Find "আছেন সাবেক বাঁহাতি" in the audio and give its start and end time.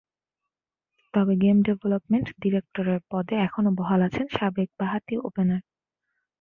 4.07-5.15